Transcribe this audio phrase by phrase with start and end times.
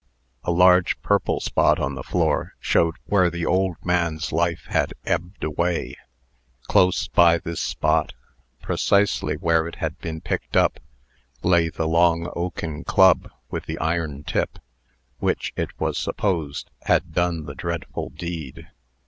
[0.43, 5.43] A large purple spot on the floor showed where the old man's life had ebbed
[5.43, 5.95] away.
[6.63, 8.15] Close by this spot,
[8.63, 10.79] precisely where it had been picked up,
[11.43, 14.57] lay the long oaken club with the iron tip,
[15.19, 18.71] which, it was supposed, had done the dreadful deed.